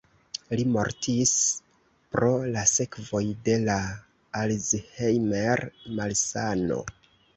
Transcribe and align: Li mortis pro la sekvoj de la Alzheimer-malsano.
Li 0.59 0.63
mortis 0.75 1.33
pro 2.15 2.31
la 2.55 2.63
sekvoj 2.73 3.21
de 3.49 3.57
la 3.67 3.75
Alzheimer-malsano. 4.41 6.81